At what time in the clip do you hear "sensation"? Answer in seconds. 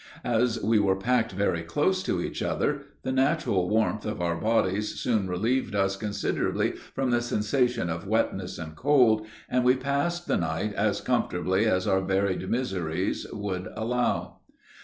7.21-7.87